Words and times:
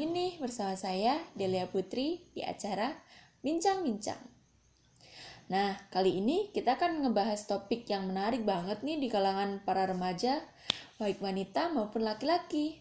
lagi 0.00 0.16
nih 0.16 0.40
bersama 0.40 0.80
saya 0.80 1.20
Delia 1.36 1.68
Putri 1.68 2.24
di 2.32 2.40
acara 2.40 2.88
Bincang-Bincang. 3.44 4.16
Nah, 5.52 5.76
kali 5.92 6.24
ini 6.24 6.48
kita 6.56 6.80
akan 6.80 7.04
ngebahas 7.04 7.44
topik 7.44 7.84
yang 7.84 8.08
menarik 8.08 8.40
banget 8.48 8.80
nih 8.80 8.96
di 8.96 9.12
kalangan 9.12 9.60
para 9.60 9.84
remaja, 9.84 10.40
baik 10.96 11.20
wanita 11.20 11.68
maupun 11.76 12.08
laki-laki. 12.08 12.80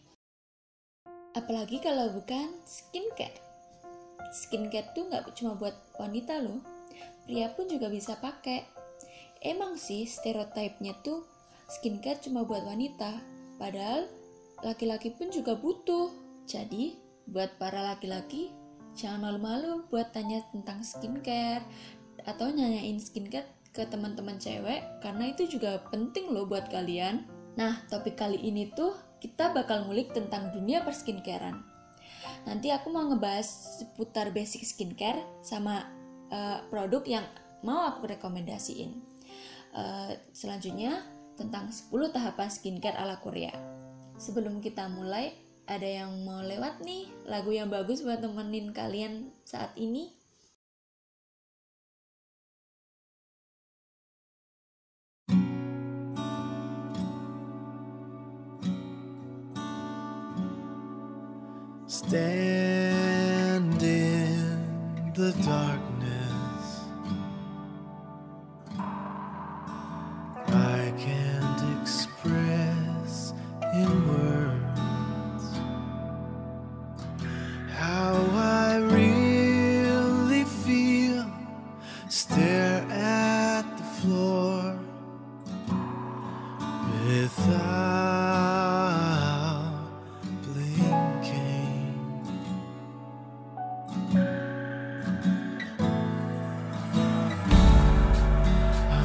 Apalagi 1.36 1.84
kalau 1.84 2.08
bukan 2.16 2.56
skincare. 2.64 3.36
Skincare 4.32 4.96
tuh 4.96 5.12
nggak 5.12 5.36
cuma 5.36 5.60
buat 5.60 5.76
wanita 6.00 6.40
loh, 6.40 6.64
pria 7.28 7.52
pun 7.52 7.68
juga 7.68 7.92
bisa 7.92 8.16
pakai. 8.16 8.64
Emang 9.44 9.76
sih 9.76 10.08
stereotipnya 10.08 10.96
tuh 11.04 11.28
skincare 11.68 12.24
cuma 12.24 12.48
buat 12.48 12.64
wanita, 12.64 13.12
padahal 13.60 14.08
laki-laki 14.64 15.12
pun 15.12 15.28
juga 15.36 15.60
butuh. 15.60 16.32
Jadi, 16.48 17.09
buat 17.30 17.56
para 17.62 17.86
laki-laki, 17.86 18.52
jangan 18.98 19.30
malu-malu 19.30 19.86
buat 19.88 20.12
tanya 20.12 20.42
tentang 20.52 20.82
skincare 20.82 21.64
atau 22.26 22.52
nanyain 22.52 23.00
skincare 23.00 23.48
ke 23.70 23.86
teman-teman 23.86 24.42
cewek 24.42 24.82
karena 25.00 25.30
itu 25.30 25.46
juga 25.46 25.80
penting 25.94 26.34
loh 26.34 26.50
buat 26.50 26.68
kalian. 26.68 27.24
Nah, 27.56 27.86
topik 27.88 28.18
kali 28.18 28.42
ini 28.42 28.74
tuh 28.74 28.98
kita 29.22 29.54
bakal 29.54 29.86
ngulik 29.88 30.12
tentang 30.12 30.50
dunia 30.52 30.82
perskincarean. 30.82 31.62
Nanti 32.48 32.72
aku 32.72 32.90
mau 32.90 33.06
ngebahas 33.06 33.80
seputar 33.80 34.32
basic 34.32 34.64
skincare 34.64 35.22
sama 35.44 35.86
uh, 36.32 36.64
produk 36.72 37.04
yang 37.06 37.26
mau 37.62 37.92
aku 37.92 38.08
rekomendasiin. 38.08 38.96
Uh, 39.70 40.18
selanjutnya 40.34 41.04
tentang 41.38 41.70
10 41.70 41.92
tahapan 42.16 42.50
skincare 42.50 42.98
ala 42.98 43.20
Korea. 43.20 43.54
Sebelum 44.20 44.60
kita 44.60 44.88
mulai, 44.92 45.32
ada 45.70 45.86
yang 45.86 46.26
mau 46.26 46.42
lewat 46.42 46.82
nih 46.82 47.06
lagu 47.30 47.54
yang 47.54 47.70
bagus 47.70 48.02
buat 48.02 48.20
temenin 48.20 48.74
kalian 48.74 49.30
saat 49.46 49.70
ini? 49.78 50.19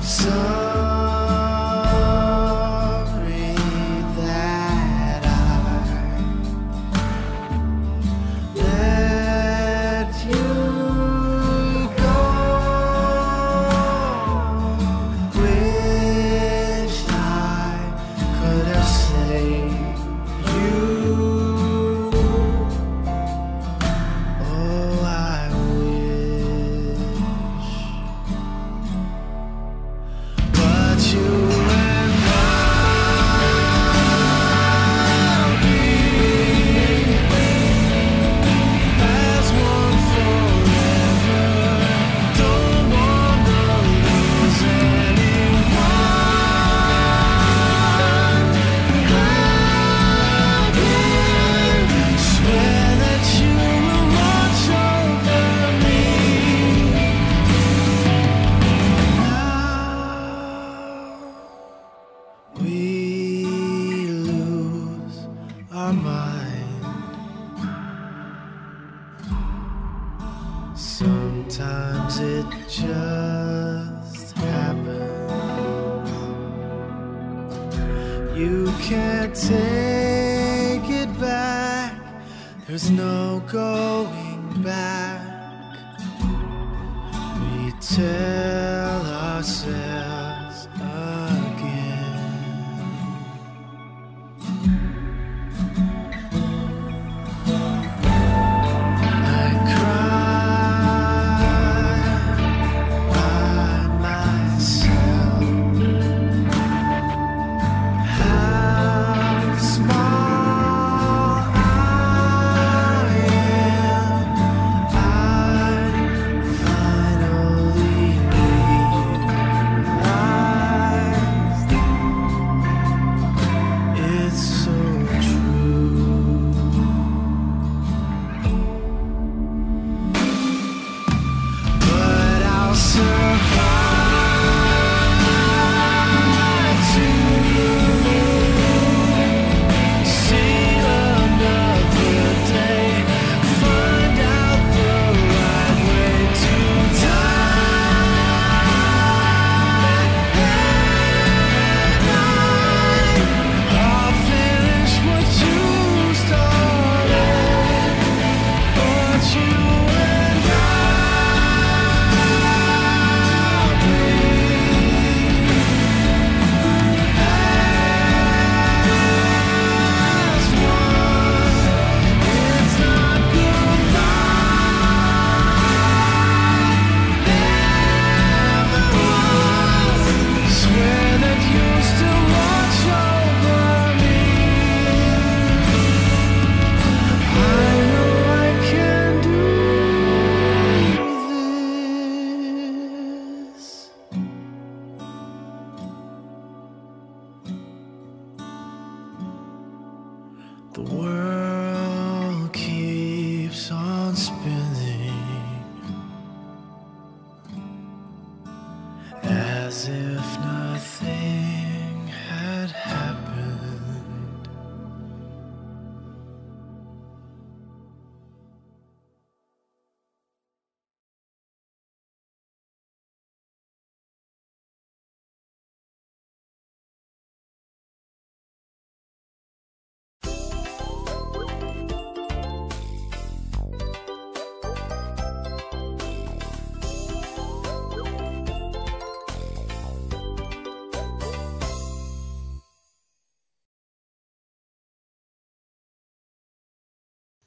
So 0.07 0.44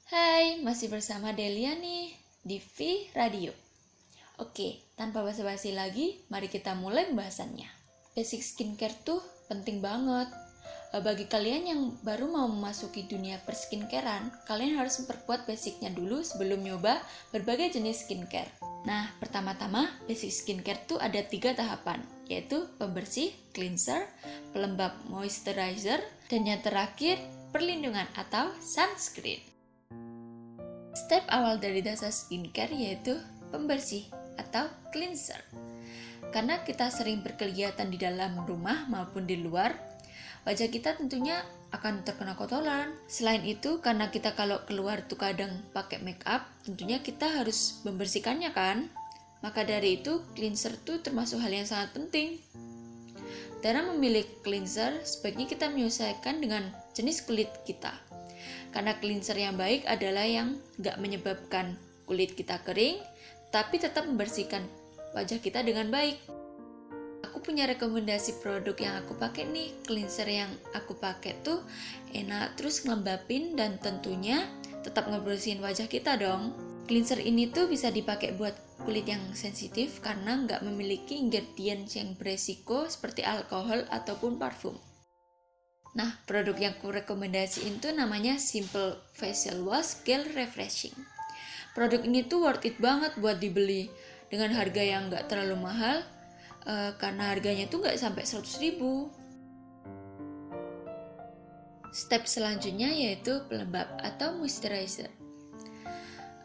Hai, 0.08 0.56
masih 0.64 0.88
bersama 0.88 1.36
Delia 1.36 1.76
nih 1.76 2.16
di 2.40 2.56
V 2.64 3.12
Radio. 3.12 3.52
Oke, 4.40 4.80
tanpa 4.96 5.20
basa-basi 5.20 5.76
lagi, 5.76 6.24
mari 6.32 6.48
kita 6.48 6.72
mulai 6.72 7.12
pembahasannya. 7.12 7.68
Basic 8.16 8.40
skincare 8.40 8.96
tuh 9.04 9.20
penting 9.52 9.84
banget. 9.84 10.32
Eh, 10.96 11.04
Bagi 11.04 11.28
kalian 11.28 11.62
yang 11.68 11.82
baru 12.00 12.24
mau 12.24 12.48
memasuki 12.48 13.04
dunia 13.04 13.36
perskincarean, 13.44 14.32
kalian 14.48 14.80
harus 14.80 14.96
memperkuat 15.04 15.44
basicnya 15.44 15.92
dulu 15.92 16.24
sebelum 16.24 16.64
nyoba 16.64 17.04
berbagai 17.28 17.76
jenis 17.76 18.08
skincare. 18.08 18.48
Nah, 18.88 19.12
pertama-tama, 19.20 19.92
basic 20.08 20.32
skincare 20.32 20.88
tuh 20.88 20.96
ada 20.96 21.20
tiga 21.20 21.52
tahapan, 21.52 22.00
yaitu 22.32 22.64
pembersih, 22.80 23.28
cleanser, 23.52 24.08
pelembab 24.56 24.96
moisturizer, 25.12 26.00
dan 26.32 26.48
yang 26.48 26.64
terakhir, 26.64 27.20
perlindungan 27.52 28.08
atau 28.16 28.48
sunscreen. 28.64 29.57
Step 31.08 31.24
awal 31.32 31.56
dari 31.56 31.80
dasar 31.80 32.12
skincare 32.12 32.76
yaitu 32.76 33.16
pembersih 33.48 34.04
atau 34.36 34.68
cleanser. 34.92 35.40
Karena 36.36 36.60
kita 36.68 36.92
sering 36.92 37.24
berkegiatan 37.24 37.88
di 37.88 37.96
dalam 37.96 38.44
rumah 38.44 38.84
maupun 38.92 39.24
di 39.24 39.40
luar, 39.40 39.72
wajah 40.44 40.68
kita 40.68 41.00
tentunya 41.00 41.40
akan 41.72 42.04
terkena 42.04 42.36
kotoran. 42.36 42.92
Selain 43.08 43.40
itu, 43.40 43.80
karena 43.80 44.12
kita 44.12 44.36
kalau 44.36 44.60
keluar 44.68 45.00
tuh 45.08 45.16
kadang 45.16 45.48
pakai 45.72 46.04
make 46.04 46.20
up, 46.28 46.44
tentunya 46.68 47.00
kita 47.00 47.24
harus 47.40 47.80
membersihkannya 47.88 48.52
kan? 48.52 48.92
Maka 49.40 49.64
dari 49.64 50.04
itu, 50.04 50.20
cleanser 50.36 50.76
tuh 50.76 51.00
termasuk 51.00 51.40
hal 51.40 51.56
yang 51.56 51.64
sangat 51.64 51.96
penting. 51.96 52.36
Dalam 53.64 53.96
memilih 53.96 54.28
cleanser, 54.44 55.00
sebaiknya 55.08 55.48
kita 55.48 55.72
menyesuaikan 55.72 56.36
dengan 56.44 56.68
jenis 56.92 57.24
kulit 57.24 57.48
kita. 57.64 57.96
Karena 58.70 58.96
cleanser 59.00 59.36
yang 59.38 59.56
baik 59.56 59.88
adalah 59.88 60.28
yang 60.28 60.60
nggak 60.76 61.00
menyebabkan 61.00 61.76
kulit 62.04 62.36
kita 62.36 62.60
kering, 62.64 63.00
tapi 63.48 63.80
tetap 63.80 64.04
membersihkan 64.04 64.64
wajah 65.16 65.40
kita 65.40 65.64
dengan 65.64 65.88
baik. 65.88 66.20
Aku 67.28 67.44
punya 67.44 67.68
rekomendasi 67.68 68.40
produk 68.40 68.76
yang 68.76 68.94
aku 69.04 69.16
pakai 69.16 69.48
nih. 69.48 69.72
Cleanser 69.84 70.28
yang 70.28 70.50
aku 70.72 70.96
pakai 70.96 71.36
tuh 71.44 71.60
enak 72.12 72.56
terus 72.56 72.84
ngelembapin 72.84 73.56
dan 73.56 73.76
tentunya 73.80 74.44
tetap 74.84 75.08
ngebersihin 75.08 75.60
wajah 75.60 75.88
kita 75.90 76.16
dong. 76.16 76.56
Cleanser 76.88 77.20
ini 77.20 77.52
tuh 77.52 77.68
bisa 77.68 77.92
dipakai 77.92 78.32
buat 78.32 78.56
kulit 78.80 79.04
yang 79.04 79.20
sensitif 79.36 80.00
karena 80.00 80.40
nggak 80.40 80.64
memiliki 80.64 81.20
ingredients 81.20 82.00
yang 82.00 82.16
beresiko 82.16 82.88
seperti 82.88 83.26
alkohol 83.26 83.84
ataupun 83.92 84.40
parfum. 84.40 84.78
Nah, 85.96 86.20
produk 86.28 86.56
yang 86.60 86.74
aku 86.76 86.92
rekomendasiin 86.92 87.80
tuh 87.80 87.96
namanya 87.96 88.36
Simple 88.36 89.00
Facial 89.16 89.64
Wash 89.64 90.04
Gel 90.04 90.28
Refreshing. 90.36 90.92
Produk 91.72 92.04
ini 92.04 92.26
tuh 92.26 92.44
worth 92.44 92.66
it 92.68 92.76
banget 92.76 93.16
buat 93.16 93.40
dibeli 93.40 93.88
dengan 94.28 94.52
harga 94.52 94.82
yang 94.84 95.08
nggak 95.08 95.30
terlalu 95.32 95.56
mahal 95.56 96.04
eh, 96.68 96.92
karena 97.00 97.32
harganya 97.32 97.64
tuh 97.70 97.80
nggak 97.80 97.96
sampai 97.96 98.26
100 98.26 98.64
ribu. 98.64 99.08
Step 101.88 102.28
selanjutnya 102.28 102.92
yaitu 102.92 103.40
pelembab 103.48 103.88
atau 104.04 104.36
moisturizer. 104.36 105.08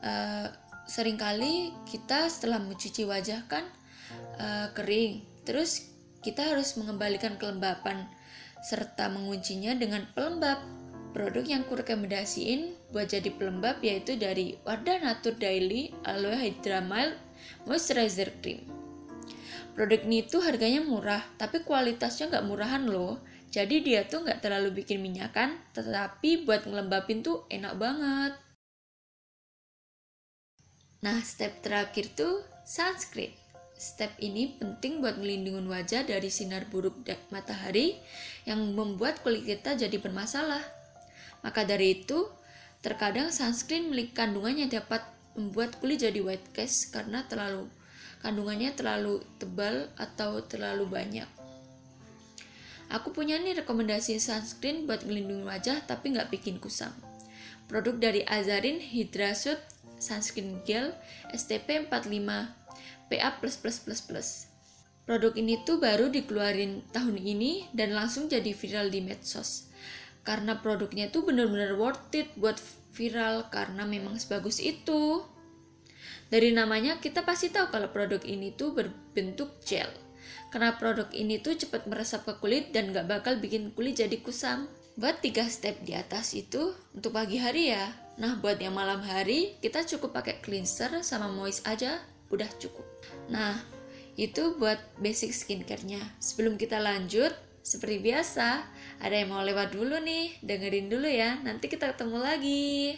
Eh, 0.04 0.48
sering 0.88 1.20
kali 1.20 1.76
kita 1.84 2.32
setelah 2.32 2.64
mencuci 2.64 3.04
wajah 3.04 3.44
kan 3.52 3.68
eh, 4.40 4.68
kering, 4.72 5.44
terus 5.44 5.92
kita 6.24 6.48
harus 6.56 6.80
mengembalikan 6.80 7.36
kelembapan 7.36 8.08
serta 8.64 9.12
menguncinya 9.12 9.76
dengan 9.76 10.08
pelembab. 10.16 10.64
Produk 11.14 11.46
yang 11.46 11.62
kurekomendasiin 11.70 12.90
buat 12.90 13.12
jadi 13.12 13.30
pelembab 13.30 13.84
yaitu 13.86 14.18
dari 14.18 14.58
Wardah 14.66 15.04
Nature 15.04 15.38
Daily 15.38 15.94
Aloe 16.08 16.34
Hydra 16.34 16.82
Mild 16.82 17.14
Moisturizer 17.70 18.34
Cream. 18.42 18.66
Produk 19.78 20.02
ini 20.06 20.26
tuh 20.26 20.42
harganya 20.42 20.82
murah, 20.82 21.22
tapi 21.38 21.62
kualitasnya 21.62 22.34
nggak 22.34 22.48
murahan 22.50 22.86
loh. 22.90 23.22
Jadi 23.54 23.86
dia 23.86 24.10
tuh 24.10 24.26
nggak 24.26 24.42
terlalu 24.42 24.82
bikin 24.82 25.02
minyakan, 25.06 25.62
tetapi 25.78 26.42
buat 26.42 26.66
ngelembapin 26.66 27.22
tuh 27.22 27.46
enak 27.54 27.78
banget. 27.78 28.34
Nah, 31.06 31.20
step 31.22 31.62
terakhir 31.62 32.16
tuh 32.18 32.42
sunscreen. 32.66 33.43
Step 33.84 34.16
ini 34.24 34.56
penting 34.56 35.04
buat 35.04 35.20
melindungi 35.20 35.68
wajah 35.68 36.08
dari 36.08 36.32
sinar 36.32 36.72
buruk 36.72 37.04
matahari 37.36 38.00
yang 38.48 38.64
membuat 38.72 39.20
kulit 39.20 39.44
kita 39.44 39.76
jadi 39.76 40.00
bermasalah. 40.00 40.64
Maka 41.44 41.68
dari 41.68 42.00
itu, 42.00 42.32
terkadang 42.80 43.36
sunscreen 43.36 43.92
memiliki 43.92 44.16
kandungan 44.16 44.56
yang 44.56 44.72
dapat 44.72 45.04
membuat 45.36 45.76
kulit 45.84 46.00
jadi 46.00 46.16
white 46.24 46.56
cast 46.56 46.96
karena 46.96 47.28
terlalu 47.28 47.68
kandungannya 48.24 48.72
terlalu 48.72 49.20
tebal 49.36 49.92
atau 50.00 50.40
terlalu 50.48 50.88
banyak. 50.88 51.28
Aku 52.88 53.12
punya 53.12 53.36
nih 53.36 53.68
rekomendasi 53.68 54.16
sunscreen 54.16 54.88
buat 54.88 55.04
melindungi 55.04 55.44
wajah 55.44 55.84
tapi 55.84 56.16
nggak 56.16 56.32
bikin 56.32 56.56
kusam. 56.56 56.96
Produk 57.68 58.00
dari 58.00 58.24
Azarin 58.24 58.80
Hydra 58.80 59.36
Suit 59.36 59.60
Sunscreen 60.00 60.64
Gel 60.64 60.96
STP 61.36 61.84
45 61.84 62.63
PA++++. 63.14 63.38
Produk 65.04 65.36
ini 65.38 65.62
tuh 65.62 65.78
baru 65.78 66.10
dikeluarin 66.10 66.90
tahun 66.90 67.22
ini 67.22 67.70
dan 67.76 67.94
langsung 67.94 68.26
jadi 68.26 68.56
viral 68.56 68.90
di 68.90 69.06
medsos. 69.06 69.70
Karena 70.26 70.58
produknya 70.58 71.14
tuh 71.14 71.28
bener-bener 71.28 71.78
worth 71.78 72.10
it 72.18 72.32
buat 72.40 72.58
viral 72.96 73.54
karena 73.54 73.86
memang 73.86 74.18
sebagus 74.18 74.58
itu. 74.58 75.22
Dari 76.32 76.56
namanya 76.56 76.98
kita 76.98 77.22
pasti 77.22 77.54
tahu 77.54 77.70
kalau 77.70 77.92
produk 77.94 78.24
ini 78.26 78.56
tuh 78.56 78.74
berbentuk 78.74 79.62
gel. 79.62 79.92
Karena 80.50 80.74
produk 80.80 81.12
ini 81.12 81.38
tuh 81.38 81.60
cepat 81.60 81.86
meresap 81.86 82.24
ke 82.26 82.34
kulit 82.40 82.72
dan 82.72 82.96
gak 82.96 83.06
bakal 83.06 83.38
bikin 83.38 83.76
kulit 83.76 84.00
jadi 84.00 84.18
kusam. 84.24 84.72
Buat 84.96 85.20
tiga 85.20 85.46
step 85.52 85.84
di 85.84 85.94
atas 85.94 86.32
itu 86.32 86.74
untuk 86.96 87.12
pagi 87.12 87.38
hari 87.44 87.76
ya. 87.76 87.92
Nah 88.18 88.40
buat 88.40 88.56
yang 88.56 88.78
malam 88.78 89.04
hari 89.04 89.60
kita 89.60 89.84
cukup 89.84 90.16
pakai 90.16 90.40
cleanser 90.40 91.04
sama 91.04 91.28
moist 91.28 91.66
aja 91.68 92.00
udah 92.30 92.50
cukup. 92.60 92.86
Nah 93.32 93.58
itu 94.14 94.56
buat 94.62 94.78
basic 95.02 95.34
skincare-nya. 95.34 96.00
Sebelum 96.22 96.56
kita 96.56 96.78
lanjut, 96.78 97.34
seperti 97.64 98.04
biasa, 98.04 98.68
ada 99.02 99.16
yang 99.16 99.34
mau 99.34 99.42
lewat 99.42 99.74
dulu 99.74 99.98
nih, 100.04 100.38
dengerin 100.44 100.92
dulu 100.92 101.08
ya. 101.10 101.40
Nanti 101.42 101.72
kita 101.72 101.96
ketemu 101.96 102.18
lagi. 102.22 102.94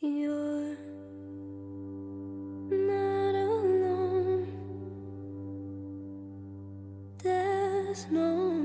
You're 0.00 0.76
not 2.70 3.34
alone. 3.34 4.46
There's 7.20 8.06
no 8.08 8.57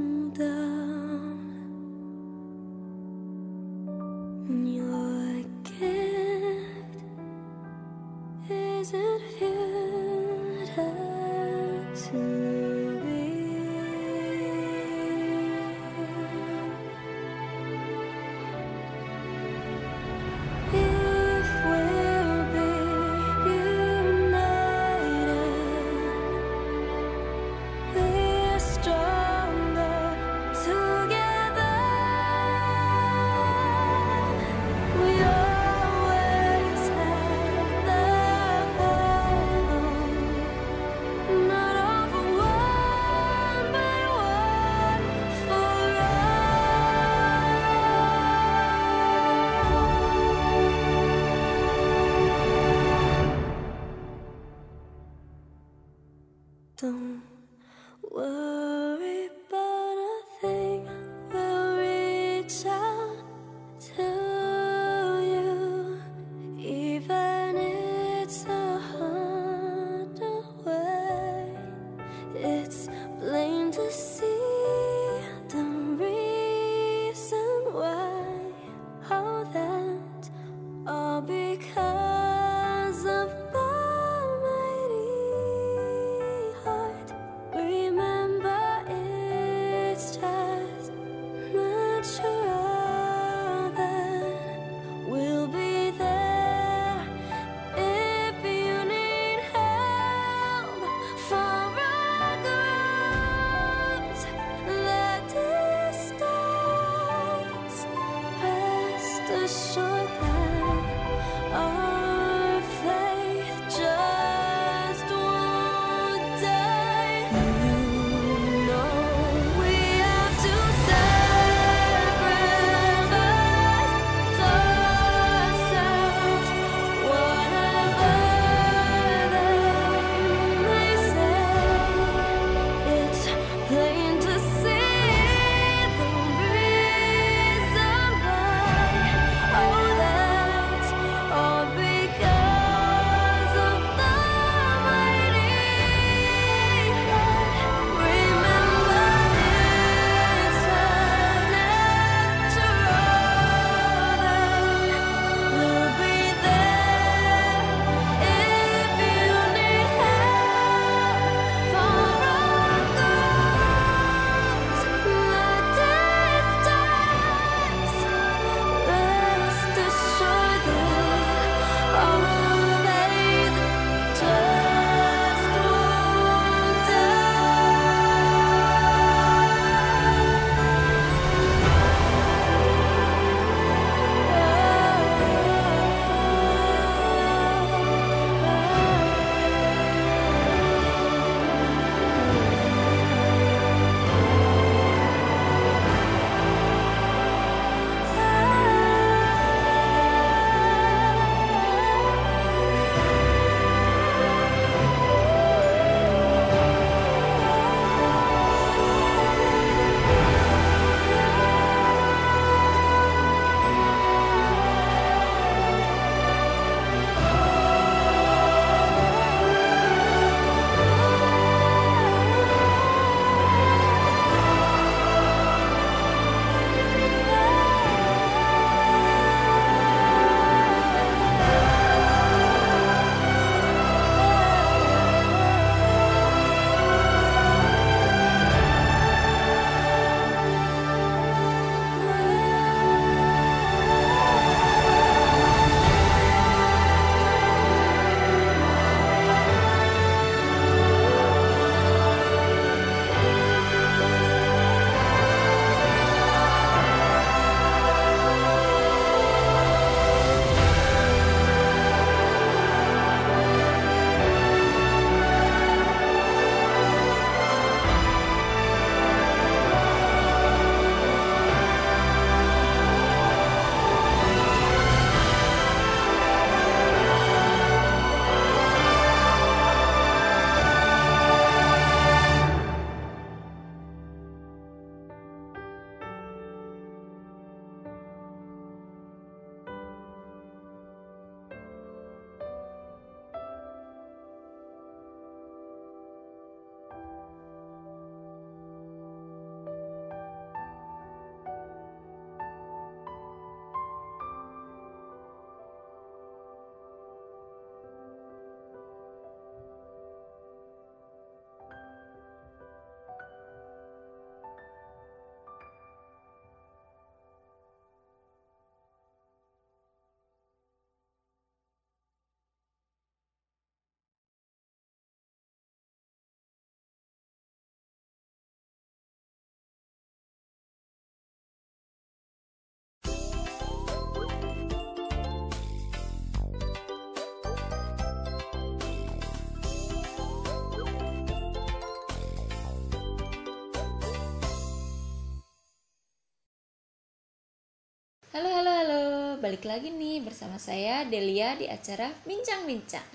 Halo, 348.33 348.49
halo, 348.49 348.71
halo. 348.73 349.03
Balik 349.45 349.61
lagi 349.61 349.93
nih 349.93 350.17
bersama 350.25 350.57
saya 350.57 351.05
Delia 351.05 351.53
di 351.53 351.69
acara 351.69 352.09
Bincang-Bincang. 352.25 353.05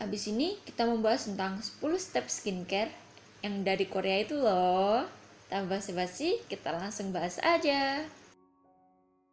Habis 0.00 0.24
ini 0.32 0.56
kita 0.64 0.88
membahas 0.88 1.28
tentang 1.28 1.60
10 1.60 1.84
step 2.00 2.24
skincare 2.32 2.88
yang 3.44 3.60
dari 3.60 3.84
Korea 3.84 4.24
itu 4.24 4.40
loh. 4.40 5.04
Tanpa 5.52 5.76
basa-basi, 5.76 6.40
kita 6.48 6.72
langsung 6.72 7.12
bahas 7.12 7.36
aja. 7.44 8.08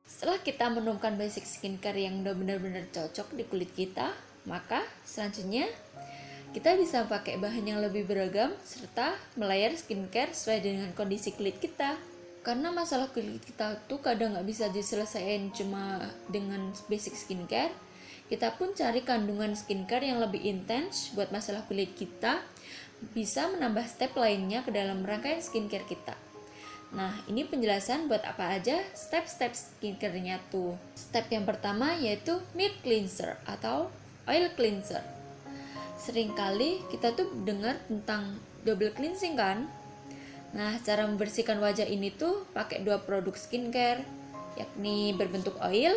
Setelah 0.03 0.43
kita 0.43 0.67
menemukan 0.67 1.15
basic 1.15 1.47
skincare 1.47 2.03
yang 2.03 2.19
udah 2.19 2.35
benar-benar 2.35 2.91
cocok 2.91 3.31
di 3.31 3.47
kulit 3.47 3.71
kita, 3.71 4.11
maka 4.43 4.83
selanjutnya 5.07 5.71
kita 6.51 6.75
bisa 6.75 7.07
pakai 7.07 7.39
bahan 7.39 7.63
yang 7.63 7.79
lebih 7.79 8.03
beragam 8.03 8.51
serta 8.67 9.15
melayar 9.39 9.71
skincare 9.79 10.35
sesuai 10.35 10.59
dengan 10.59 10.91
kondisi 10.91 11.31
kulit 11.39 11.55
kita. 11.63 12.10
Karena 12.41 12.73
masalah 12.73 13.13
kulit 13.13 13.37
kita 13.45 13.77
tuh 13.85 14.01
kadang 14.01 14.33
nggak 14.33 14.49
bisa 14.49 14.65
diselesaikan 14.73 15.53
cuma 15.53 16.01
dengan 16.25 16.73
basic 16.89 17.13
skincare, 17.13 17.69
kita 18.33 18.57
pun 18.57 18.73
cari 18.73 19.05
kandungan 19.05 19.53
skincare 19.53 20.09
yang 20.09 20.17
lebih 20.17 20.41
intens 20.41 21.13
buat 21.13 21.29
masalah 21.29 21.61
kulit 21.69 21.93
kita, 21.93 22.41
bisa 23.13 23.45
menambah 23.49 23.85
step 23.85 24.17
lainnya 24.17 24.65
ke 24.65 24.73
dalam 24.73 25.05
rangkaian 25.05 25.41
skincare 25.41 25.85
kita. 25.85 26.17
Nah, 26.91 27.11
ini 27.31 27.47
penjelasan 27.47 28.11
buat 28.11 28.25
apa 28.27 28.59
aja 28.59 28.83
step-step 28.91 29.55
skincare-nya 29.55 30.43
tuh. 30.51 30.75
Step 30.97 31.31
yang 31.31 31.47
pertama 31.47 31.95
yaitu 31.95 32.41
milk 32.51 32.83
cleanser 32.83 33.39
atau 33.47 33.87
oil 34.27 34.51
cleanser. 34.59 34.99
Seringkali 36.01 36.91
kita 36.91 37.15
tuh 37.15 37.31
dengar 37.47 37.79
tentang 37.87 38.35
double 38.67 38.91
cleansing 38.91 39.39
kan? 39.39 39.71
Nah, 40.51 40.75
cara 40.83 41.07
membersihkan 41.07 41.63
wajah 41.63 41.87
ini 41.87 42.11
tuh 42.11 42.43
pakai 42.51 42.83
dua 42.83 42.99
produk 42.99 43.31
skincare, 43.35 44.03
yakni 44.59 45.15
berbentuk 45.15 45.55
oil 45.63 45.95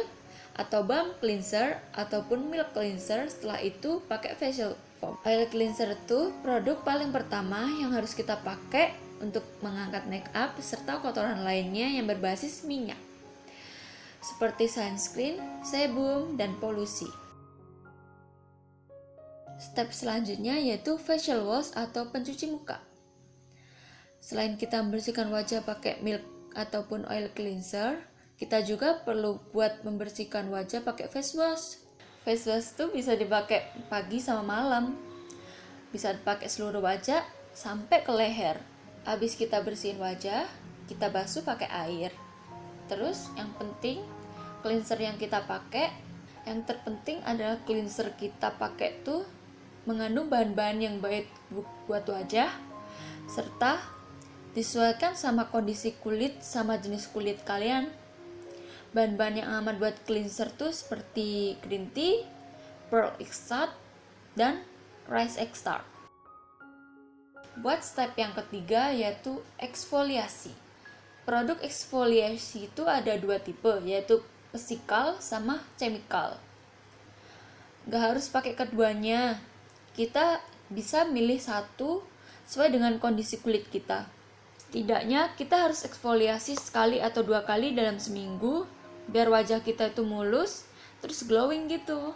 atau 0.55 0.87
balm 0.87 1.11
cleanser 1.19 1.83
ataupun 1.91 2.47
milk 2.47 2.71
cleanser. 2.71 3.27
Setelah 3.27 3.59
itu 3.59 3.99
pakai 4.07 4.39
facial 4.39 4.79
foam. 5.03 5.19
Oil 5.27 5.51
cleanser 5.51 5.99
itu 5.99 6.31
produk 6.47 6.79
paling 6.87 7.11
pertama 7.11 7.67
yang 7.83 7.91
harus 7.91 8.15
kita 8.15 8.39
pakai 8.39 8.95
untuk 9.19 9.43
mengangkat 9.59 10.07
make 10.07 10.31
up 10.31 10.55
serta 10.63 11.03
kotoran 11.03 11.43
lainnya 11.43 11.91
yang 11.91 12.07
berbasis 12.07 12.63
minyak. 12.63 12.99
Seperti 14.25 14.71
sunscreen, 14.71 15.37
sebum, 15.67 16.41
dan 16.41 16.57
polusi. 16.63 17.11
Step 19.61 19.93
selanjutnya 19.93 20.57
yaitu 20.59 20.97
facial 20.97 21.45
wash 21.45 21.75
atau 21.77 22.09
pencuci 22.09 22.49
muka. 22.49 22.94
Selain 24.25 24.57
kita 24.57 24.81
membersihkan 24.81 25.29
wajah 25.29 25.61
pakai 25.69 26.01
milk 26.01 26.25
ataupun 26.57 27.05
oil 27.13 27.29
cleanser, 27.37 28.01
kita 28.41 28.65
juga 28.65 29.05
perlu 29.05 29.37
buat 29.53 29.85
membersihkan 29.85 30.49
wajah 30.49 30.81
pakai 30.81 31.13
face 31.13 31.37
wash. 31.37 31.77
Face 32.25 32.49
wash 32.49 32.73
itu 32.73 32.89
bisa 32.89 33.13
dipakai 33.21 33.69
pagi 33.93 34.25
sama 34.25 34.41
malam. 34.41 34.97
Bisa 35.93 36.17
dipakai 36.17 36.49
seluruh 36.49 36.81
wajah 36.81 37.21
sampai 37.53 38.01
ke 38.01 38.09
leher. 38.17 38.57
Habis 39.05 39.37
kita 39.37 39.61
bersihin 39.61 40.01
wajah, 40.01 40.49
kita 40.89 41.13
basuh 41.13 41.45
pakai 41.45 41.69
air. 41.69 42.11
Terus 42.89 43.29
yang 43.37 43.53
penting 43.61 44.01
cleanser 44.65 45.05
yang 45.05 45.21
kita 45.21 45.45
pakai, 45.45 45.93
yang 46.49 46.65
terpenting 46.65 47.21
adalah 47.29 47.61
cleanser 47.69 48.17
kita 48.17 48.57
pakai 48.57 49.05
tuh 49.05 49.29
mengandung 49.85 50.33
bahan-bahan 50.33 50.81
yang 50.81 50.97
baik 50.97 51.29
bu- 51.53 51.69
buat 51.85 52.09
wajah 52.09 52.49
serta 53.29 53.94
disesuaikan 54.55 55.19
sama 55.19 55.51
kondisi 55.51 55.99
kulit 55.99 56.39
sama 56.41 56.79
jenis 56.79 57.11
kulit 57.11 57.43
kalian. 57.43 57.91
Bahan-bahan 58.95 59.43
yang 59.43 59.51
aman 59.51 59.83
buat 59.83 59.99
cleanser 60.07 60.55
tuh 60.55 60.71
seperti 60.71 61.59
green 61.67 61.91
tea, 61.91 62.23
pearl 62.87 63.11
extract, 63.19 63.75
dan 64.39 64.63
rice 65.11 65.35
extract. 65.35 65.83
Buat 67.59 67.83
step 67.83 68.15
yang 68.15 68.31
ketiga 68.39 68.95
yaitu 68.95 69.43
eksfoliasi. 69.59 70.55
Produk 71.27 71.59
eksfoliasi 71.59 72.71
itu 72.71 72.87
ada 72.87 73.19
dua 73.19 73.43
tipe 73.43 73.83
yaitu 73.83 74.23
physical 74.55 75.19
sama 75.19 75.59
chemical. 75.75 76.39
Gak 77.91 78.15
harus 78.15 78.31
pakai 78.31 78.55
keduanya. 78.55 79.43
Kita 79.99 80.39
bisa 80.71 81.07
milih 81.07 81.43
satu 81.43 82.03
sesuai 82.47 82.71
dengan 82.79 82.95
kondisi 83.03 83.43
kulit 83.43 83.67
kita. 83.71 84.14
Tidaknya 84.75 85.31
kita 85.39 85.71
harus 85.71 85.87
eksfoliasi 85.87 86.59
sekali 86.59 86.99
atau 86.99 87.23
dua 87.23 87.47
kali 87.47 87.71
dalam 87.79 88.03
seminggu 88.03 88.67
biar 89.07 89.31
wajah 89.31 89.63
kita 89.63 89.95
itu 89.95 90.03
mulus 90.03 90.67
terus 90.99 91.23
glowing 91.31 91.71
gitu. 91.71 92.11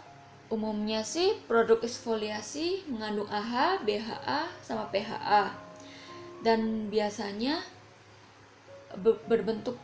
Umumnya 0.51 1.07
sih 1.07 1.39
produk 1.47 1.79
eksfoliasi 1.79 2.83
mengandung 2.91 3.31
AHA, 3.31 3.79
BHA, 3.87 4.41
sama 4.59 4.91
PHA. 4.91 5.55
Dan 6.43 6.91
biasanya 6.91 7.63
be- 8.99 9.23
berbentuk 9.23 9.79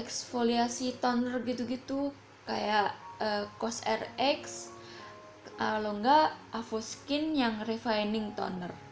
eksfoliasi 0.00 0.96
toner 1.04 1.44
gitu-gitu 1.44 2.08
kayak 2.48 2.96
eh, 3.20 3.44
COS 3.60 3.84
RX 3.84 4.72
kalau 5.60 5.92
enggak 6.00 6.32
Avoskin 6.56 7.36
yang 7.36 7.60
refining 7.68 8.32
toner. 8.32 8.83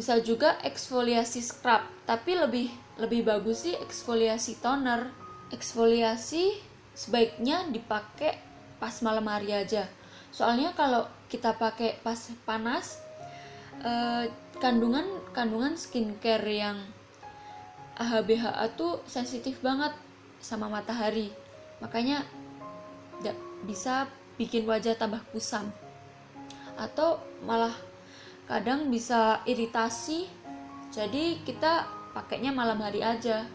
Bisa 0.00 0.16
juga 0.24 0.56
eksfoliasi 0.64 1.44
scrub, 1.44 1.84
tapi 2.08 2.32
lebih 2.32 2.72
lebih 2.96 3.20
bagus 3.20 3.68
sih 3.68 3.76
eksfoliasi 3.76 4.56
toner. 4.64 5.12
Eksfoliasi 5.52 6.56
sebaiknya 6.96 7.68
dipakai 7.68 8.32
pas 8.80 8.96
malam 9.04 9.28
hari 9.28 9.52
aja. 9.52 9.84
Soalnya 10.32 10.72
kalau 10.72 11.04
kita 11.28 11.52
pakai 11.52 12.00
pas 12.00 12.16
panas 12.48 12.96
eh, 13.84 14.32
kandungan 14.56 15.04
kandungan 15.36 15.76
skincare 15.76 16.48
yang 16.48 16.80
AHA-BHA 18.00 18.80
tuh 18.80 19.04
sensitif 19.04 19.60
banget 19.60 19.92
sama 20.40 20.72
matahari. 20.72 21.28
Makanya 21.84 22.24
bisa 23.68 24.08
bikin 24.40 24.64
wajah 24.64 24.96
tambah 24.96 25.20
kusam. 25.28 25.68
Atau 26.80 27.20
malah 27.44 27.76
kadang 28.50 28.90
bisa 28.90 29.46
iritasi. 29.46 30.26
Jadi 30.90 31.38
kita 31.46 31.86
pakainya 32.10 32.50
malam 32.50 32.82
hari 32.82 32.98
aja. 32.98 33.46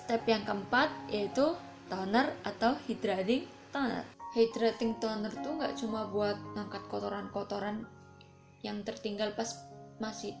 Step 0.00 0.24
yang 0.24 0.48
keempat 0.48 0.88
yaitu 1.12 1.52
toner 1.92 2.32
atau 2.40 2.72
hydrating 2.88 3.44
toner. 3.68 4.08
Hydrating 4.32 4.96
toner 4.96 5.30
tuh 5.44 5.60
nggak 5.60 5.76
cuma 5.76 6.08
buat 6.08 6.40
ngangkat 6.56 6.88
kotoran-kotoran 6.88 7.84
yang 8.64 8.80
tertinggal 8.80 9.36
pas 9.36 9.52
masih 10.00 10.32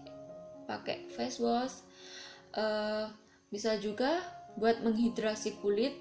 pakai 0.64 1.12
face 1.12 1.38
wash, 1.44 1.84
eh, 2.56 3.06
bisa 3.52 3.76
juga 3.76 4.24
buat 4.56 4.80
menghidrasi 4.80 5.60
kulit, 5.60 5.92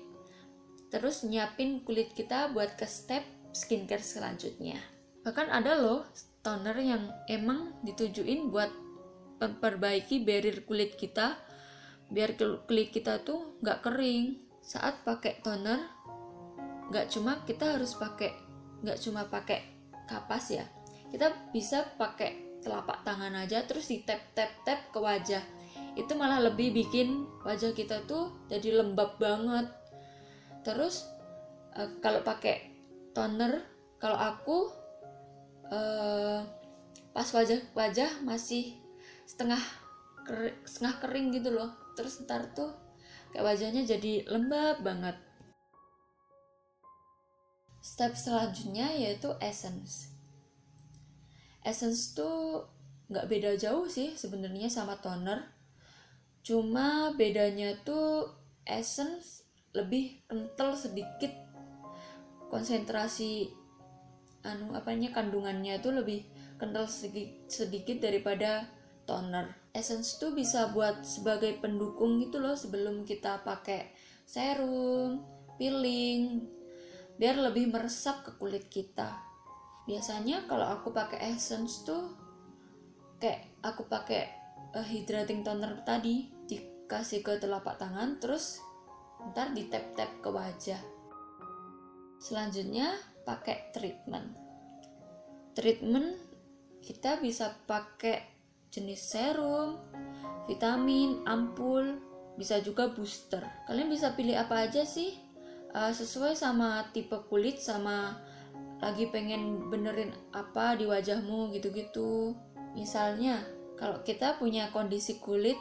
terus 0.88 1.28
nyiapin 1.28 1.84
kulit 1.84 2.15
kita 2.15 2.48
buat 2.56 2.80
ke 2.80 2.88
step 2.88 3.28
skincare 3.52 4.02
selanjutnya. 4.02 4.80
Bahkan 5.28 5.52
ada 5.52 5.76
loh 5.76 6.08
toner 6.43 6.75
yang 6.77 7.03
emang 7.32 7.73
ditujuin 7.88 8.51
buat 8.51 8.69
memperbaiki 9.39 10.27
barrier 10.27 10.67
kulit 10.67 10.99
kita, 10.99 11.39
biar 12.12 12.36
kul- 12.36 12.62
kulit 12.67 12.91
kita 12.91 13.23
tuh 13.23 13.58
nggak 13.63 13.79
kering. 13.82 14.43
Saat 14.63 15.08
pakai 15.08 15.39
toner, 15.39 15.79
nggak 16.91 17.08
cuma 17.12 17.39
kita 17.47 17.79
harus 17.79 17.95
pakai, 17.95 18.32
nggak 18.84 18.99
cuma 18.99 19.27
pakai 19.27 19.63
kapas 20.08 20.51
ya, 20.51 20.67
kita 21.12 21.32
bisa 21.56 21.95
pakai 21.95 22.60
telapak 22.63 23.03
tangan 23.03 23.36
aja 23.36 23.62
terus 23.67 23.91
di 23.91 24.01
tap 24.08 24.23
tap 24.32 24.49
tap 24.63 24.79
ke 24.89 24.97
wajah 24.97 25.43
itu 25.99 26.10
malah 26.15 26.39
lebih 26.41 26.73
bikin 26.73 27.27
wajah 27.43 27.75
kita 27.75 28.08
tuh 28.08 28.34
jadi 28.47 28.82
lembab 28.82 29.19
banget 29.19 29.67
terus 30.63 31.06
eh, 31.75 31.91
kalau 31.99 32.23
pakai 32.23 32.71
toner 33.12 33.62
kalau 33.99 34.17
aku 34.17 34.83
eh, 35.73 36.39
pas 37.13 37.27
wajah 37.33 37.62
wajah 37.73 38.12
masih 38.21 38.77
setengah 39.25 39.62
kering, 40.25 40.57
setengah 40.65 40.95
kering 41.01 41.27
gitu 41.33 41.49
loh. 41.53 41.71
Terus 41.97 42.21
ntar 42.25 42.53
tuh 42.53 42.73
kayak 43.33 43.45
wajahnya 43.45 43.81
jadi 43.86 44.29
lembab 44.29 44.81
banget. 44.86 45.17
Step 47.83 48.15
selanjutnya 48.15 48.95
yaitu 48.95 49.33
essence. 49.43 50.13
Essence 51.63 52.15
tuh 52.15 52.69
nggak 53.12 53.27
beda 53.27 53.51
jauh 53.59 53.86
sih 53.91 54.15
sebenarnya 54.15 54.71
sama 54.71 54.97
toner. 55.03 55.51
Cuma 56.43 57.15
bedanya 57.15 57.75
tuh 57.88 58.31
essence 58.67 59.43
lebih 59.75 60.23
kental 60.27 60.75
sedikit. 60.75 61.31
Konsentrasi 62.51 63.62
anu 64.43 64.75
apanya 64.75 65.15
kandungannya 65.15 65.79
tuh 65.79 65.95
lebih 65.95 66.27
kental 66.60 66.88
sedikit 67.47 67.97
daripada 68.03 68.67
toner 69.03 69.51
essence 69.73 70.21
tuh 70.21 70.32
bisa 70.32 70.71
buat 70.71 71.01
sebagai 71.03 71.58
pendukung 71.60 72.21
gitu 72.21 72.39
loh 72.39 72.53
sebelum 72.53 73.03
kita 73.03 73.41
pakai 73.41 73.91
serum, 74.23 75.25
peeling, 75.58 76.45
biar 77.17 77.41
lebih 77.41 77.73
meresap 77.73 78.23
ke 78.23 78.32
kulit 78.38 78.69
kita. 78.69 79.17
Biasanya 79.84 80.47
kalau 80.47 80.69
aku 80.69 80.95
pakai 80.95 81.36
essence 81.36 81.84
tuh 81.84 82.15
kayak 83.19 83.60
aku 83.65 83.84
pakai 83.89 84.32
eh, 84.77 84.86
hydrating 84.88 85.43
toner 85.43 85.84
tadi 85.84 86.32
dikasih 86.47 87.19
ke 87.19 87.39
telapak 87.41 87.75
tangan 87.75 88.19
terus 88.21 88.63
ntar 89.32 89.51
di 89.51 89.67
tap 89.67 89.91
tap 89.97 90.12
ke 90.23 90.29
wajah. 90.32 90.79
Selanjutnya 92.23 92.95
pakai 93.23 93.71
treatment. 93.71 94.36
Treatment 95.55 96.19
kita 96.83 97.19
bisa 97.23 97.55
pakai 97.63 98.19
jenis 98.73 99.15
serum, 99.15 99.79
vitamin, 100.49 101.23
ampul, 101.23 101.99
bisa 102.36 102.59
juga 102.59 102.91
booster. 102.91 103.41
Kalian 103.69 103.88
bisa 103.88 104.12
pilih 104.17 104.36
apa 104.36 104.67
aja 104.67 104.83
sih? 104.83 105.15
Uh, 105.73 105.89
sesuai 105.89 106.38
sama 106.38 106.86
tipe 106.93 107.17
kulit 107.29 107.57
sama 107.57 108.21
lagi 108.77 109.09
pengen 109.09 109.71
benerin 109.71 110.12
apa 110.36 110.75
di 110.77 110.86
wajahmu 110.86 111.55
gitu-gitu. 111.55 112.38
Misalnya, 112.75 113.41
kalau 113.79 114.03
kita 114.05 114.38
punya 114.38 114.69
kondisi 114.69 115.17
kulit 115.17 115.57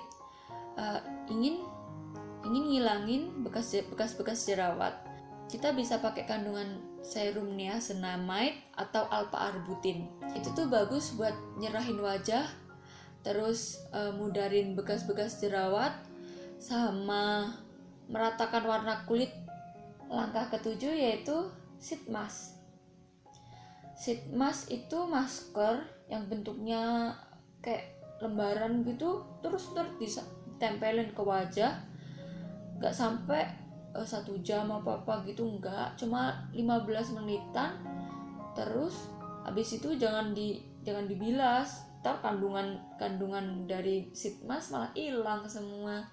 uh, 0.77 1.01
ingin 1.31 1.63
ingin 2.43 2.65
ngilangin 2.75 3.23
bekas 3.47 3.73
bekas-bekas 3.89 4.43
jerawat, 4.45 4.99
kita 5.47 5.71
bisa 5.73 6.03
pakai 6.03 6.27
kandungan 6.27 6.83
serum 7.03 7.59
niacinamide 7.59 8.63
atau 8.79 9.05
alpha 9.11 9.51
arbutin. 9.51 10.07
Itu 10.39 10.55
tuh 10.55 10.71
bagus 10.71 11.13
buat 11.19 11.35
nyerahin 11.59 11.99
wajah, 11.99 12.47
terus 13.27 13.83
uh, 13.91 14.15
mudarin 14.15 14.79
bekas-bekas 14.79 15.43
jerawat, 15.43 15.93
sama 16.63 17.53
meratakan 18.07 18.63
warna 18.63 19.03
kulit. 19.05 19.35
Langkah 20.07 20.47
ketujuh 20.55 20.95
yaitu 20.95 21.51
sheet 21.83 22.07
mask. 22.07 22.55
Sheet 23.99 24.31
mask 24.31 24.71
itu 24.71 24.99
masker 25.07 25.83
yang 26.07 26.31
bentuknya 26.31 27.15
kayak 27.59 27.99
lembaran 28.23 28.87
gitu, 28.87 29.27
terus 29.43 29.67
terus 29.75 29.91
ditempelin 29.99 31.11
ke 31.11 31.23
wajah. 31.23 31.83
Gak 32.79 32.95
sampai 32.95 33.62
uh, 33.93 34.07
satu 34.07 34.41
jam 34.41 34.69
apa 34.73 35.05
apa 35.05 35.25
gitu 35.29 35.45
enggak, 35.45 35.97
cuma 35.97 36.49
15 36.53 37.17
menitan. 37.21 37.77
Terus 38.53 39.09
habis 39.45 39.73
itu 39.77 39.97
jangan 39.97 40.37
di 40.37 40.61
jangan 40.85 41.09
dibilas, 41.09 41.89
ntar 42.01 42.21
kandungan 42.21 42.81
kandungan 42.99 43.65
dari 43.71 44.11
sheet 44.13 44.45
mask 44.45 44.75
malah 44.75 44.93
hilang 44.97 45.45
semua. 45.49 46.05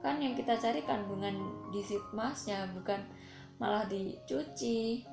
Kan 0.00 0.20
yang 0.20 0.32
kita 0.32 0.56
cari 0.56 0.80
kandungan 0.84 1.36
di 1.72 1.80
sheet 1.84 2.04
masknya 2.12 2.68
bukan 2.72 3.00
malah 3.60 3.84
dicuci. 3.88 5.04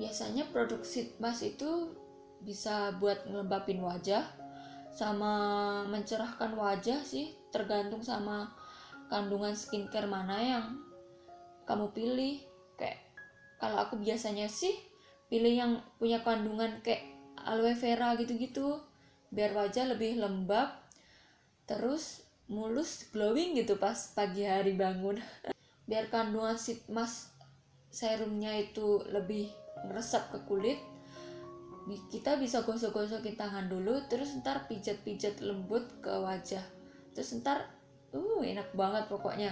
Biasanya 0.00 0.48
produk 0.48 0.80
sheet 0.80 1.20
mask 1.20 1.44
itu 1.44 1.92
bisa 2.40 2.96
buat 2.96 3.28
ngelembapin 3.28 3.84
wajah 3.84 4.24
sama 4.90 5.32
mencerahkan 5.86 6.56
wajah 6.56 7.04
sih 7.04 7.36
tergantung 7.52 8.00
sama 8.00 8.50
kandungan 9.12 9.54
skincare 9.54 10.08
mana 10.08 10.36
yang 10.40 10.64
kamu 11.70 11.94
pilih 11.94 12.42
kayak 12.74 12.98
kalau 13.62 13.86
aku 13.86 13.94
biasanya 14.02 14.50
sih 14.50 14.74
pilih 15.30 15.54
yang 15.54 15.72
punya 16.02 16.18
kandungan 16.26 16.82
kayak 16.82 17.06
aloe 17.46 17.78
vera 17.78 18.18
gitu-gitu 18.18 18.82
biar 19.30 19.54
wajah 19.54 19.94
lebih 19.94 20.18
lembab 20.18 20.74
terus 21.70 22.26
mulus 22.50 23.06
glowing 23.14 23.54
gitu 23.54 23.78
pas 23.78 23.94
pagi 24.18 24.42
hari 24.42 24.74
bangun. 24.74 25.22
Biar 25.90 26.10
kandungan 26.10 26.58
sheet 26.58 26.86
mask 26.90 27.30
serumnya 27.90 28.54
itu 28.58 29.02
lebih 29.10 29.50
meresap 29.86 30.34
ke 30.34 30.38
kulit 30.46 30.78
kita 32.10 32.38
bisa 32.38 32.62
gosok-gosokin 32.62 33.34
tangan 33.34 33.66
dulu 33.66 33.98
terus 34.06 34.30
ntar 34.38 34.70
pijat-pijat 34.70 35.42
lembut 35.42 35.82
ke 35.98 36.10
wajah. 36.10 36.62
Terus 37.14 37.34
ntar 37.42 37.66
uh 38.14 38.42
enak 38.42 38.70
banget 38.74 39.10
pokoknya 39.10 39.50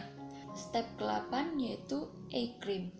step 0.56 0.87
ke-8 0.96 1.58
yaitu 1.61 2.08
eye 2.32 2.56
cream. 2.61 2.92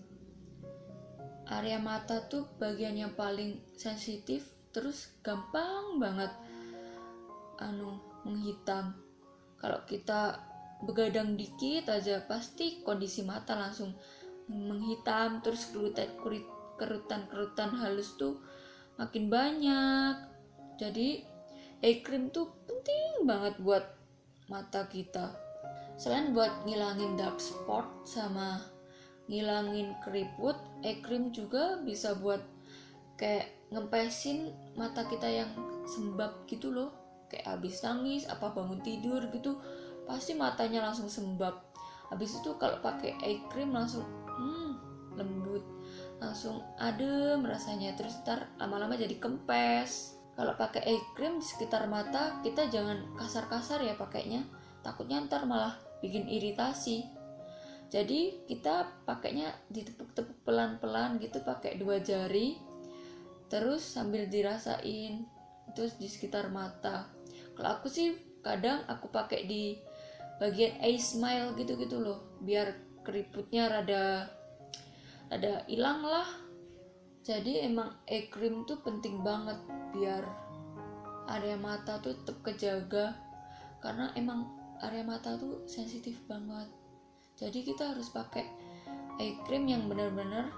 Area 1.49 1.81
mata 1.81 2.29
tuh 2.29 2.45
bagian 2.61 2.93
yang 2.93 3.17
paling 3.17 3.65
sensitif 3.73 4.45
terus 4.69 5.17
gampang 5.25 5.97
banget 5.97 6.29
anu 7.57 7.97
menghitam. 8.29 8.93
Kalau 9.57 9.81
kita 9.89 10.45
begadang 10.85 11.35
dikit 11.35 11.89
aja 11.91 12.23
pasti 12.29 12.85
kondisi 12.85 13.25
mata 13.25 13.57
langsung 13.57 13.97
menghitam 14.47 15.41
terus 15.41 15.73
kerutan-kerutan 16.79 17.71
halus 17.81 18.15
tuh 18.21 18.45
makin 19.01 19.33
banyak. 19.33 20.15
Jadi 20.77 21.25
eye 21.81 22.05
cream 22.05 22.29
tuh 22.29 22.53
penting 22.69 23.25
banget 23.25 23.57
buat 23.59 23.85
mata 24.53 24.85
kita 24.87 25.48
selain 25.99 26.31
buat 26.31 26.63
ngilangin 26.63 27.19
dark 27.19 27.43
spot 27.43 27.85
sama 28.07 28.63
ngilangin 29.29 29.93
keriput 30.01 30.57
eye 30.81 31.03
cream 31.05 31.35
juga 31.35 31.77
bisa 31.85 32.17
buat 32.17 32.41
kayak 33.19 33.59
ngempesin 33.69 34.55
mata 34.79 35.05
kita 35.05 35.29
yang 35.29 35.51
sembab 35.85 36.49
gitu 36.49 36.73
loh. 36.73 36.91
Kayak 37.29 37.61
habis 37.61 37.85
nangis 37.85 38.25
apa 38.25 38.57
bangun 38.57 38.81
tidur 38.81 39.21
gitu 39.29 39.61
pasti 40.09 40.33
matanya 40.33 40.81
langsung 40.81 41.13
sembab. 41.13 41.61
Habis 42.09 42.41
itu 42.41 42.57
kalau 42.57 42.81
pakai 42.81 43.21
eye 43.21 43.45
cream 43.53 43.77
langsung 43.77 44.07
hmm, 44.25 44.71
lembut. 45.19 45.61
Langsung 46.23 46.65
adem 46.81 47.45
rasanya 47.45 47.93
terus 48.01 48.17
ntar 48.25 48.49
lama-lama 48.57 48.97
jadi 48.97 49.21
kempes. 49.21 50.17
Kalau 50.33 50.57
pakai 50.57 50.87
eye 50.89 51.05
cream 51.13 51.43
di 51.43 51.45
sekitar 51.45 51.85
mata 51.91 52.41
kita 52.41 52.71
jangan 52.73 53.13
kasar-kasar 53.21 53.85
ya 53.85 53.93
pakainya. 53.99 54.47
Takutnya 54.81 55.21
ntar 55.29 55.45
malah 55.45 55.88
bikin 56.05 56.27
iritasi. 56.27 57.07
Jadi 57.89 58.45
kita 58.45 59.05
pakainya 59.09 59.49
ditepuk-tepuk 59.73 60.45
pelan-pelan 60.45 61.17
gitu 61.25 61.41
pakai 61.41 61.81
dua 61.81 62.05
jari 62.05 62.61
terus 63.49 63.81
sambil 63.81 64.29
dirasain 64.29 65.25
terus 65.73 65.97
di 65.97 66.05
sekitar 66.05 66.53
mata. 66.53 67.09
Kalau 67.57 67.81
aku 67.81 67.89
sih 67.89 68.13
kadang 68.45 68.85
aku 68.85 69.09
pakai 69.09 69.49
di 69.49 69.81
bagian 70.37 70.77
eye 70.85 71.01
smile 71.01 71.57
gitu-gitu 71.57 71.99
loh 71.99 72.39
biar 72.45 72.77
keriputnya 73.03 73.73
rada 73.73 74.29
rada 75.33 75.65
hilang 75.65 76.05
lah. 76.05 76.29
Jadi 77.25 77.65
emang 77.65 78.05
eye 78.05 78.29
cream 78.29 78.69
tuh 78.69 78.85
penting 78.85 79.25
banget 79.25 79.57
biar 79.97 80.25
area 81.29 81.57
mata 81.57 82.01
tuh 82.05 82.17
tetap 82.21 82.41
kejaga. 82.45 83.17
Karena 83.81 84.13
emang 84.13 84.58
area 84.83 85.03
mata 85.03 85.35
tuh 85.35 85.67
sensitif 85.67 86.19
banget. 86.31 86.69
Jadi 87.39 87.63
kita 87.63 87.95
harus 87.95 88.11
pakai 88.11 88.47
eye 89.19 89.39
cream 89.47 89.67
yang 89.67 89.87
benar-benar 89.87 90.51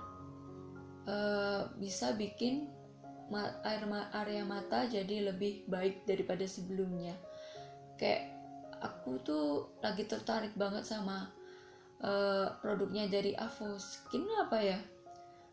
uh, 1.09 1.69
bisa 1.77 2.17
bikin 2.17 2.69
air 3.63 3.87
area 4.11 4.43
mata 4.43 4.91
jadi 4.91 5.33
lebih 5.33 5.69
baik 5.71 6.05
daripada 6.05 6.43
sebelumnya. 6.45 7.15
Kayak 7.95 8.33
aku 8.81 9.21
tuh 9.21 9.77
lagi 9.85 10.09
tertarik 10.09 10.57
banget 10.57 10.83
sama 10.89 11.31
uh, 12.03 12.49
produknya 12.59 13.07
dari 13.07 13.37
Avo 13.37 13.77
Skin 13.77 14.27
apa 14.41 14.59
ya? 14.61 14.81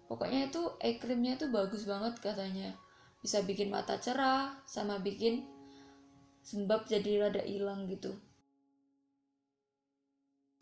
Pokoknya 0.07 0.47
itu 0.47 0.63
eye 0.79 0.95
creamnya 0.95 1.35
tuh 1.35 1.51
bagus 1.51 1.83
banget 1.83 2.17
katanya. 2.23 2.71
Bisa 3.19 3.43
bikin 3.43 3.67
mata 3.67 3.99
cerah 3.99 4.55
sama 4.63 5.03
bikin 5.03 5.43
sembab 6.47 6.87
jadi 6.87 7.27
rada 7.27 7.43
hilang 7.43 7.91
gitu 7.91 8.15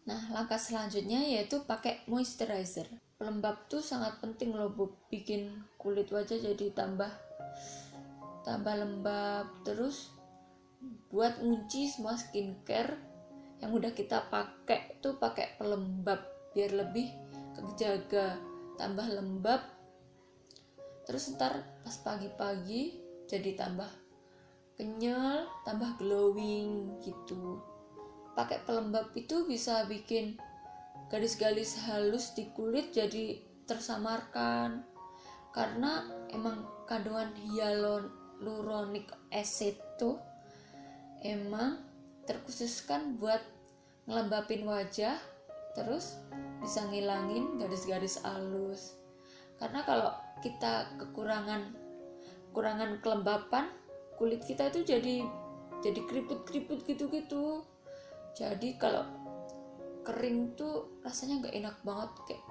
nah 0.05 0.21
langkah 0.29 0.61
selanjutnya 0.61 1.17
yaitu 1.25 1.65
pakai 1.65 2.05
moisturizer. 2.05 2.85
Pelembab 3.17 3.65
tuh 3.65 3.81
sangat 3.81 4.21
penting 4.21 4.53
loh 4.53 4.69
bu. 4.69 4.93
Bikin 5.09 5.65
kulit 5.81 6.13
wajah 6.13 6.37
jadi 6.37 6.71
tambah 6.77 7.09
tambah 8.45 8.75
lembab. 8.77 9.49
Terus 9.65 10.13
buat 11.09 11.41
ngunci 11.41 11.89
semua 11.89 12.13
skincare 12.21 12.93
yang 13.63 13.73
udah 13.73 13.95
kita 13.97 14.29
pakai 14.29 15.01
tuh 15.01 15.17
pakai 15.17 15.57
pelembab 15.57 16.21
biar 16.53 16.71
lebih 16.75 17.09
kejaga 17.57 18.37
tambah 18.77 19.09
lembab. 19.09 19.65
Terus 21.09 21.33
ntar 21.33 21.65
pas 21.81 21.95
pagi-pagi 22.05 23.01
jadi 23.25 23.57
tambah 23.57 23.89
kenyal 24.75 25.47
tambah 25.63 25.97
glowing 25.97 26.99
gitu 26.99 27.63
pakai 28.35 28.61
pelembab 28.67 29.15
itu 29.15 29.47
bisa 29.47 29.87
bikin 29.87 30.35
garis-garis 31.07 31.79
halus 31.87 32.35
di 32.35 32.51
kulit 32.51 32.91
jadi 32.91 33.39
tersamarkan. 33.63 34.83
Karena 35.55 36.03
emang 36.35 36.67
kandungan 36.83 37.31
hyaluronic 37.33 39.07
acid 39.31 39.79
tuh 39.95 40.19
emang 41.23 41.79
terkhususkan 42.27 43.15
buat 43.15 43.39
ngelembapin 44.05 44.67
wajah 44.67 45.17
terus 45.73 46.19
bisa 46.59 46.83
ngilangin 46.91 47.55
garis-garis 47.55 48.19
halus. 48.21 48.99
Karena 49.55 49.87
kalau 49.87 50.11
kita 50.43 50.91
kekurangan 50.99 51.71
kekurangan 52.51 52.99
kelembapan 52.99 53.71
kulit 54.19 54.43
kita 54.43 54.71
itu 54.71 54.83
jadi 54.83 55.23
jadi 55.83 55.99
keriput-keriput 56.07 56.87
gitu-gitu 56.87 57.63
jadi 58.35 58.75
kalau 58.75 59.07
kering 60.03 60.53
tuh 60.59 61.01
rasanya 61.01 61.47
nggak 61.47 61.55
enak 61.55 61.77
banget 61.87 62.11
kayak 62.27 62.43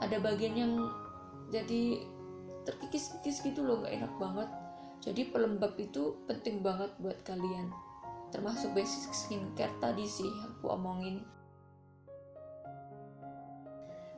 ada 0.00 0.16
bagian 0.22 0.54
yang 0.56 0.72
jadi 1.50 2.06
terkikis-kikis 2.64 3.42
gitu 3.42 3.66
loh 3.66 3.82
nggak 3.82 3.94
enak 3.98 4.12
banget. 4.16 4.48
Jadi 5.00 5.32
pelembab 5.32 5.74
itu 5.80 6.22
penting 6.28 6.60
banget 6.60 6.92
buat 7.00 7.18
kalian 7.24 7.72
termasuk 8.30 8.70
basic 8.76 9.10
skincare 9.10 9.74
tadi 9.82 10.06
sih 10.06 10.28
aku 10.46 10.70
omongin. 10.70 11.26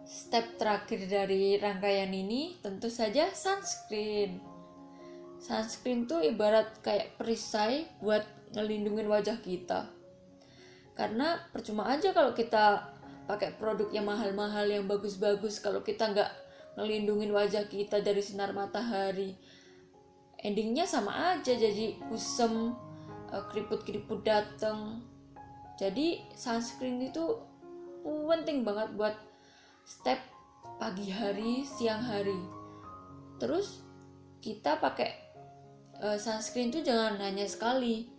Step 0.04 0.60
terakhir 0.60 1.08
dari 1.08 1.56
rangkaian 1.56 2.12
ini 2.12 2.60
tentu 2.60 2.92
saja 2.92 3.32
sunscreen. 3.32 4.36
Sunscreen 5.40 6.04
tuh 6.04 6.20
ibarat 6.20 6.82
kayak 6.84 7.16
perisai 7.16 7.88
buat 8.04 8.26
ngelindungin 8.52 9.08
wajah 9.08 9.40
kita 9.40 10.01
karena 10.92 11.40
percuma 11.48 11.88
aja 11.88 12.12
kalau 12.12 12.37
kita 12.37 12.92
pakai 13.24 13.57
produk 13.57 13.88
yang 13.88 14.05
mahal-mahal 14.05 14.68
yang 14.68 14.85
bagus-bagus 14.85 15.62
kalau 15.62 15.81
kita 15.81 16.12
nggak 16.12 16.31
ngelindungin 16.76 17.33
wajah 17.33 17.64
kita 17.68 18.05
dari 18.05 18.20
sinar 18.20 18.52
matahari. 18.52 19.37
Endingnya 20.42 20.85
sama 20.85 21.33
aja 21.33 21.55
jadi 21.55 21.96
kusem 22.11 22.76
eh, 23.33 23.44
keriput-keriput 23.52 24.20
dateng. 24.26 25.00
Jadi 25.81 26.20
sunscreen 26.37 27.00
itu 27.00 27.40
penting 28.05 28.66
banget 28.66 28.92
buat 28.92 29.16
step 29.88 30.20
pagi 30.76 31.09
hari 31.09 31.64
siang 31.64 32.05
hari. 32.05 32.37
Terus 33.40 33.81
kita 34.44 34.76
pakai 34.76 35.11
eh, 36.05 36.18
sunscreen 36.20 36.68
itu 36.68 36.85
jangan 36.85 37.16
hanya 37.16 37.48
sekali 37.48 38.12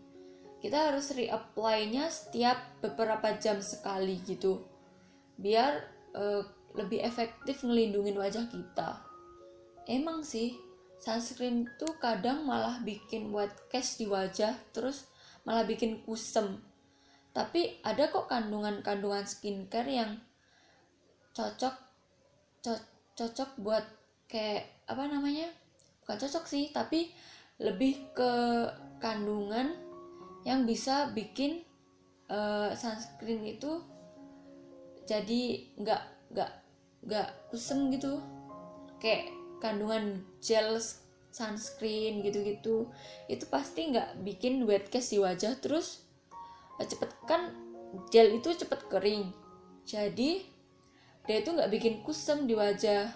kita 0.64 0.96
harus 0.96 1.12
reapply-nya 1.12 2.08
setiap 2.08 2.56
beberapa 2.80 3.36
jam 3.36 3.60
sekali 3.60 4.24
gitu. 4.24 4.64
Biar 5.36 5.84
eh, 6.16 6.42
lebih 6.72 7.04
efektif 7.04 7.68
ngelindungin 7.68 8.16
wajah 8.16 8.48
kita. 8.48 9.04
Emang 9.84 10.24
sih 10.24 10.56
sunscreen 11.04 11.68
tuh 11.76 12.00
kadang 12.00 12.48
malah 12.48 12.80
bikin 12.80 13.28
white 13.36 13.68
cast 13.68 14.00
di 14.00 14.08
wajah 14.08 14.56
terus 14.72 15.12
malah 15.44 15.68
bikin 15.68 16.00
kusem. 16.08 16.64
Tapi 17.36 17.84
ada 17.84 18.08
kok 18.08 18.32
kandungan-kandungan 18.32 19.28
skincare 19.28 19.92
yang 19.92 20.12
cocok 21.36 21.76
co- 22.64 22.88
cocok 23.20 23.60
buat 23.60 23.84
kayak 24.32 24.88
apa 24.88 25.12
namanya? 25.12 25.52
Bukan 26.00 26.24
cocok 26.24 26.48
sih 26.48 26.72
tapi 26.72 27.12
lebih 27.60 28.16
ke 28.16 28.32
kandungan 29.04 29.83
yang 30.44 30.68
bisa 30.68 31.12
bikin 31.16 31.64
eh, 32.28 32.70
sunscreen 32.76 33.44
itu 33.48 33.80
jadi 35.04 35.68
nggak 35.80 36.04
nggak 36.36 36.52
nggak 37.08 37.30
kusem 37.52 37.92
gitu. 37.92 38.20
Kayak 39.00 39.32
kandungan 39.60 40.24
gel 40.40 40.80
sunscreen 41.32 42.24
gitu-gitu. 42.24 42.88
Itu 43.28 43.46
pasti 43.48 43.92
nggak 43.92 44.24
bikin 44.24 44.64
wet 44.68 44.92
cast 44.92 45.12
di 45.12 45.20
wajah 45.20 45.60
terus 45.60 46.04
eh, 46.80 46.88
cepet 46.88 47.12
kan 47.28 47.52
gel 48.12 48.36
itu 48.36 48.52
cepet 48.56 48.88
kering. 48.92 49.32
Jadi 49.84 50.44
dia 51.24 51.38
itu 51.40 51.50
nggak 51.56 51.72
bikin 51.72 52.04
kusem 52.04 52.48
di 52.48 52.56
wajah. 52.56 53.08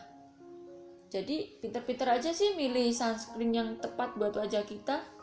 Jadi 1.08 1.64
pinter-pinter 1.64 2.20
aja 2.20 2.36
sih 2.36 2.56
milih 2.60 2.92
sunscreen 2.92 3.52
yang 3.56 3.70
tepat 3.80 4.20
buat 4.20 4.36
wajah 4.36 4.68
kita 4.68 5.17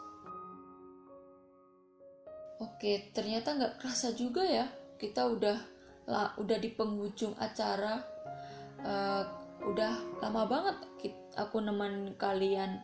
Oke, 2.62 3.10
ternyata 3.10 3.58
nggak 3.58 3.82
kerasa 3.82 4.14
juga 4.14 4.46
ya. 4.46 4.66
Kita 4.98 5.26
udah 5.26 5.58
lah, 6.06 6.36
udah 6.38 6.58
di 6.60 6.70
penghujung 6.70 7.34
acara. 7.40 7.98
Eh, 8.84 9.24
udah 9.64 10.20
lama 10.20 10.44
banget 10.44 10.76
aku 11.34 11.58
nemenin 11.62 12.14
kalian 12.20 12.78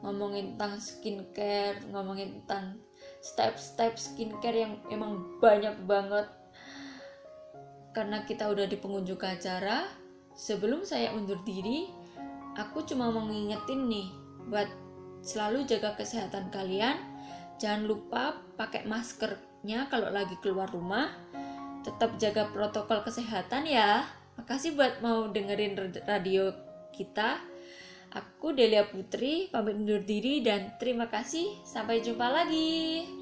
ngomongin 0.00 0.56
tentang 0.56 0.80
skincare, 0.80 1.76
ngomongin 1.92 2.40
tentang 2.44 2.80
step-step 3.20 4.00
skincare 4.00 4.64
yang 4.64 4.74
emang 4.88 5.36
banyak 5.40 5.76
banget. 5.84 6.24
Karena 7.92 8.24
kita 8.24 8.48
udah 8.48 8.64
di 8.64 8.80
penghujung 8.80 9.20
acara, 9.20 9.84
sebelum 10.32 10.88
saya 10.88 11.12
undur 11.12 11.36
diri, 11.44 11.90
aku 12.56 12.86
cuma 12.88 13.12
mau 13.12 13.28
ngingetin 13.28 13.90
nih 13.92 14.08
buat 14.48 14.70
selalu 15.20 15.68
jaga 15.68 15.92
kesehatan 16.00 16.48
kalian 16.48 16.96
Jangan 17.60 17.84
lupa 17.84 18.40
pakai 18.56 18.88
maskernya 18.88 19.92
kalau 19.92 20.08
lagi 20.08 20.34
keluar 20.40 20.72
rumah. 20.72 21.12
Tetap 21.84 22.16
jaga 22.16 22.48
protokol 22.48 23.04
kesehatan 23.04 23.68
ya. 23.68 24.08
Makasih 24.40 24.72
buat 24.72 25.04
mau 25.04 25.28
dengerin 25.28 25.76
radio 26.08 26.56
kita. 26.96 27.36
Aku 28.10 28.56
Delia 28.56 28.88
Putri, 28.88 29.52
pamit 29.52 29.76
undur 29.76 30.02
diri 30.02 30.40
dan 30.40 30.74
terima 30.80 31.06
kasih. 31.06 31.60
Sampai 31.62 32.00
jumpa 32.00 32.26
lagi. 32.26 33.19